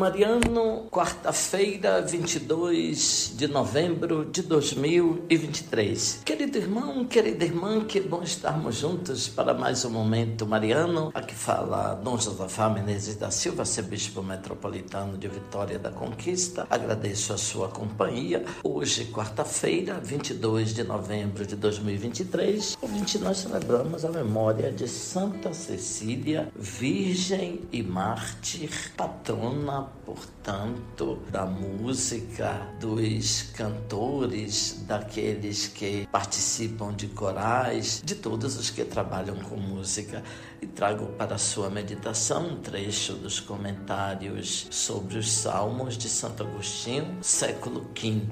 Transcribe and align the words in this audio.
Mariano, 0.00 0.86
quarta-feira, 0.90 2.00
22 2.00 3.34
de 3.36 3.46
novembro 3.46 4.24
de 4.24 4.40
2023. 4.40 6.22
Querido 6.24 6.56
irmão, 6.56 7.04
querida 7.04 7.44
irmã, 7.44 7.84
que 7.84 8.00
bom 8.00 8.22
estarmos 8.22 8.76
juntos 8.76 9.28
para 9.28 9.52
mais 9.52 9.84
um 9.84 9.90
momento 9.90 10.46
mariano. 10.46 11.10
Aqui 11.12 11.34
fala 11.34 11.96
Dom 11.96 12.16
Josafá 12.16 12.70
Menezes 12.70 13.16
da 13.16 13.30
Silva, 13.30 13.60
arcebispo 13.60 14.22
metropolitano 14.22 15.18
de 15.18 15.28
Vitória 15.28 15.78
da 15.78 15.90
Conquista. 15.90 16.66
Agradeço 16.70 17.34
a 17.34 17.36
sua 17.36 17.68
companhia. 17.68 18.42
Hoje, 18.64 19.04
quarta-feira, 19.04 20.00
22 20.02 20.72
de 20.72 20.82
novembro 20.82 21.44
de 21.44 21.56
2023, 21.56 22.78
ouvinte, 22.80 23.18
nós 23.18 23.36
celebramos 23.36 24.06
a 24.06 24.08
memória 24.08 24.72
de 24.72 24.88
Santa 24.88 25.52
Cecília, 25.52 26.50
Virgem 26.56 27.60
e 27.70 27.82
Mártir, 27.82 28.70
patrona, 28.96 29.89
portanto, 30.04 31.18
da 31.30 31.46
música, 31.46 32.66
dos 32.80 33.42
cantores, 33.54 34.84
daqueles 34.86 35.68
que 35.68 36.06
participam 36.10 36.92
de 36.92 37.06
corais, 37.08 38.02
de 38.04 38.14
todos 38.14 38.56
os 38.56 38.70
que 38.70 38.84
trabalham 38.84 39.36
com 39.36 39.56
música. 39.56 40.22
E 40.60 40.66
trago 40.66 41.06
para 41.16 41.38
sua 41.38 41.70
meditação 41.70 42.48
um 42.48 42.56
trecho 42.60 43.14
dos 43.14 43.40
comentários 43.40 44.66
sobre 44.70 45.16
os 45.16 45.30
Salmos 45.32 45.96
de 45.96 46.08
Santo 46.08 46.42
Agostinho, 46.42 47.16
século 47.22 47.86
V. 47.94 48.22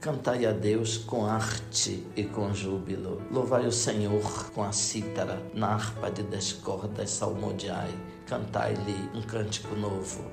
Cantai 0.00 0.46
a 0.46 0.52
Deus 0.52 0.98
com 0.98 1.26
arte 1.26 2.06
e 2.14 2.22
com 2.22 2.54
júbilo. 2.54 3.20
Louvai 3.30 3.66
o 3.66 3.72
Senhor 3.72 4.50
com 4.50 4.62
a 4.62 4.70
cítara, 4.70 5.42
na 5.54 5.74
harpa 5.74 6.10
de 6.10 6.22
dez 6.22 6.52
cordas 6.52 7.10
salmodiai 7.10 7.92
cantai-lhe 8.32 9.10
um 9.14 9.20
cântico 9.20 9.74
novo. 9.76 10.24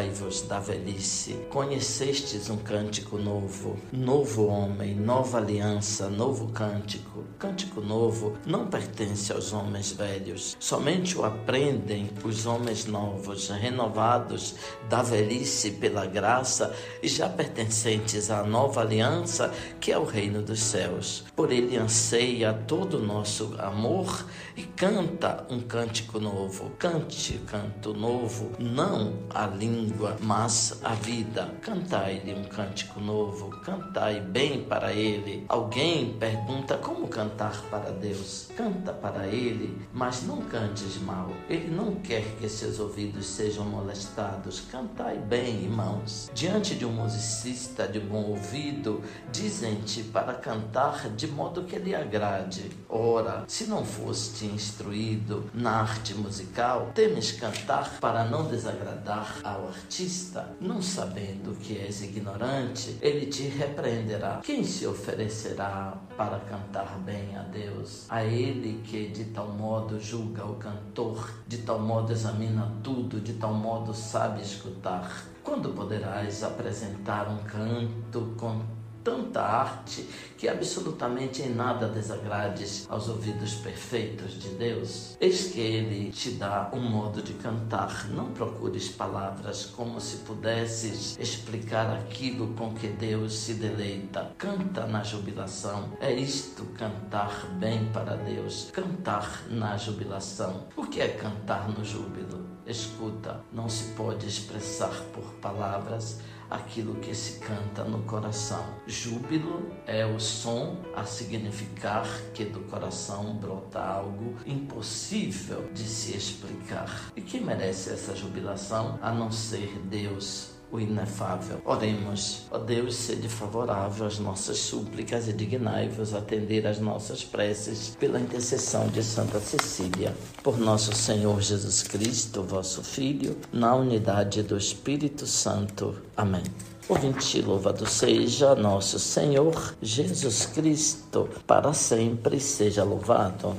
Despojai-vos 0.00 0.42
da 0.42 0.58
velhice, 0.58 1.34
conhecestes 1.50 2.48
um 2.48 2.56
cântico 2.56 3.18
novo. 3.18 3.78
Novo 3.92 4.46
homem, 4.46 4.94
nova 4.94 5.36
aliança, 5.36 6.08
novo 6.08 6.48
cântico. 6.48 7.24
Cântico 7.38 7.82
novo 7.82 8.34
não 8.46 8.66
pertence 8.66 9.30
aos 9.30 9.52
homens 9.52 9.92
velhos, 9.92 10.56
somente 10.58 11.18
o 11.18 11.24
aprendem 11.24 12.10
os 12.24 12.46
homens 12.46 12.86
novos, 12.86 13.48
renovados 13.50 14.54
da 14.88 15.02
velhice 15.02 15.72
pela 15.72 16.06
graça 16.06 16.74
e 17.02 17.08
já 17.08 17.28
pertencentes 17.28 18.30
à 18.30 18.42
nova 18.42 18.80
aliança, 18.80 19.52
que 19.80 19.92
é 19.92 19.98
o 19.98 20.04
reino 20.04 20.40
dos 20.40 20.60
céus. 20.60 21.24
Por 21.36 21.52
ele 21.52 21.76
anseia 21.76 22.54
todo 22.54 22.98
o 22.98 23.06
nosso 23.06 23.54
amor 23.58 24.26
e 24.56 24.62
canta 24.62 25.46
um 25.50 25.60
cântico 25.60 26.18
novo. 26.18 26.70
Cante 26.78 27.38
canto 27.46 27.92
novo, 27.92 28.52
não 28.58 29.12
a 29.28 29.46
língua, 29.90 30.16
mas 30.20 30.78
a 30.82 30.94
vida. 30.94 31.52
Cantai-lhe 31.60 32.34
um 32.34 32.44
cântico 32.44 33.00
novo, 33.00 33.50
cantai 33.62 34.20
bem 34.20 34.62
para 34.64 34.92
ele. 34.92 35.44
Alguém 35.48 36.16
pergunta 36.18 36.76
como 36.76 37.08
cantar 37.08 37.62
para 37.70 37.90
Deus. 37.90 38.48
Canta 38.56 38.92
para 38.92 39.26
ele, 39.26 39.76
mas 39.92 40.22
não 40.22 40.42
cantes 40.42 41.00
mal. 41.02 41.30
Ele 41.48 41.68
não 41.68 41.96
quer 41.96 42.24
que 42.38 42.48
seus 42.48 42.78
ouvidos 42.78 43.26
sejam 43.26 43.64
molestados. 43.64 44.60
Cantai 44.70 45.18
bem, 45.18 45.64
irmãos. 45.64 46.30
Diante 46.34 46.74
de 46.74 46.84
um 46.84 46.92
musicista 46.92 47.86
de 47.86 48.00
bom 48.00 48.24
ouvido, 48.24 49.02
dizem-te 49.32 50.04
para 50.04 50.34
cantar 50.34 51.08
de 51.10 51.26
modo 51.26 51.64
que 51.64 51.78
lhe 51.78 51.94
agrade. 51.94 52.70
Ora, 52.88 53.44
se 53.46 53.64
não 53.64 53.84
foste 53.84 54.46
instruído 54.46 55.50
na 55.52 55.80
arte 55.80 56.14
musical, 56.14 56.90
temes 56.94 57.32
cantar 57.32 57.98
para 58.00 58.24
não 58.24 58.46
desagradar 58.46 59.38
ao 59.42 59.66
artista, 59.80 60.54
não 60.60 60.82
sabendo 60.82 61.56
que 61.58 61.78
és 61.78 62.02
ignorante, 62.02 62.98
ele 63.00 63.26
te 63.26 63.44
repreenderá. 63.44 64.40
Quem 64.44 64.62
se 64.62 64.86
oferecerá 64.86 65.96
para 66.16 66.38
cantar 66.40 66.98
bem 66.98 67.34
a 67.36 67.42
Deus? 67.42 68.04
A 68.08 68.22
ele 68.22 68.82
que 68.84 69.08
de 69.08 69.24
tal 69.26 69.48
modo 69.48 69.98
julga 69.98 70.44
o 70.44 70.56
cantor, 70.56 71.32
de 71.48 71.58
tal 71.58 71.80
modo 71.80 72.12
examina 72.12 72.70
tudo, 72.82 73.20
de 73.20 73.34
tal 73.34 73.54
modo 73.54 73.94
sabe 73.94 74.42
escutar. 74.42 75.24
Quando 75.42 75.70
poderás 75.70 76.42
apresentar 76.42 77.28
um 77.28 77.38
canto 77.38 78.34
com 78.36 78.60
tanta 79.02 79.40
arte 79.40 80.06
que 80.36 80.48
absolutamente 80.48 81.42
em 81.42 81.54
nada 81.54 81.88
desagrades 81.88 82.86
aos 82.88 83.08
ouvidos 83.08 83.54
perfeitos 83.54 84.40
de 84.40 84.48
Deus. 84.50 85.16
Eis 85.20 85.48
que 85.48 85.60
Ele 85.60 86.10
te 86.10 86.32
dá 86.32 86.70
um 86.72 86.80
modo 86.80 87.22
de 87.22 87.34
cantar. 87.34 88.08
Não 88.08 88.32
procures 88.32 88.88
palavras 88.88 89.66
como 89.66 90.00
se 90.00 90.18
pudesses 90.18 91.18
explicar 91.18 91.90
aquilo 91.94 92.54
com 92.54 92.74
que 92.74 92.88
Deus 92.88 93.34
se 93.34 93.54
deleita. 93.54 94.32
Canta 94.38 94.86
na 94.86 95.02
jubilação. 95.02 95.92
É 96.00 96.12
isto 96.12 96.64
cantar 96.76 97.46
bem 97.58 97.86
para 97.92 98.16
Deus. 98.16 98.70
Cantar 98.72 99.44
na 99.50 99.76
jubilação. 99.76 100.68
O 100.76 100.86
que 100.86 101.00
é 101.00 101.08
cantar 101.08 101.68
no 101.68 101.84
júbilo? 101.84 102.48
Escuta, 102.66 103.40
não 103.52 103.68
se 103.68 103.92
pode 103.94 104.26
expressar 104.26 104.94
por 105.12 105.24
palavras 105.40 106.20
aquilo 106.50 106.96
que 106.96 107.14
se 107.14 107.38
canta 107.38 107.84
no 107.84 108.02
coração. 108.02 108.64
Júbilo 108.86 109.70
é 109.86 110.04
o 110.04 110.18
som 110.18 110.76
a 110.94 111.04
significar 111.04 112.06
que 112.34 112.44
do 112.44 112.60
coração 112.60 113.36
brota 113.36 113.80
algo 113.80 114.34
impossível 114.44 115.70
de 115.72 115.84
se 115.84 116.16
explicar. 116.16 117.12
E 117.14 117.20
quem 117.20 117.40
merece 117.40 117.90
essa 117.90 118.14
jubilação 118.16 118.98
a 119.00 119.12
não 119.12 119.30
ser 119.30 119.78
Deus? 119.84 120.59
O 120.72 120.78
inefável. 120.78 121.60
Oremos, 121.64 122.42
ó 122.50 122.58
Deus, 122.58 122.94
sede 122.94 123.28
favorável 123.28 124.06
às 124.06 124.18
nossas 124.18 124.58
súplicas 124.58 125.28
e 125.28 125.32
dignai-vos 125.32 126.14
atender 126.14 126.66
às 126.66 126.78
nossas 126.78 127.24
preces 127.24 127.96
pela 127.98 128.20
intercessão 128.20 128.88
de 128.88 129.02
Santa 129.02 129.40
Cecília. 129.40 130.14
Por 130.42 130.58
nosso 130.58 130.94
Senhor 130.94 131.40
Jesus 131.40 131.82
Cristo, 131.82 132.42
vosso 132.42 132.82
Filho, 132.82 133.36
na 133.52 133.74
unidade 133.74 134.42
do 134.42 134.56
Espírito 134.56 135.26
Santo. 135.26 135.96
Amém. 136.16 136.42
Ouvinte, 136.88 137.40
louvado 137.40 137.86
seja 137.86 138.54
nosso 138.56 138.98
Senhor 138.98 139.76
Jesus 139.80 140.46
Cristo, 140.46 141.28
para 141.46 141.72
sempre 141.72 142.40
seja 142.40 142.82
louvado. 142.82 143.54